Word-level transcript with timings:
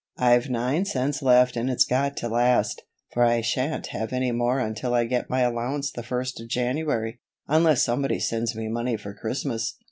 "I've 0.17 0.49
nine 0.49 0.85
cents 0.85 1.21
left 1.21 1.55
and 1.55 1.69
it's 1.69 1.85
got 1.85 2.17
to 2.17 2.27
last, 2.27 2.81
for 3.13 3.23
I 3.23 3.41
shan't 3.41 3.85
have 3.93 4.11
any 4.11 4.31
more 4.31 4.57
until 4.59 4.95
I 4.95 5.05
get 5.05 5.29
my 5.29 5.41
allowance 5.41 5.91
the 5.91 6.01
first 6.01 6.41
of 6.41 6.47
January, 6.49 7.19
unless 7.47 7.83
somebody 7.83 8.19
sends 8.19 8.55
me 8.55 8.67
money 8.67 8.97
for 8.97 9.13
Christmas." 9.13 9.77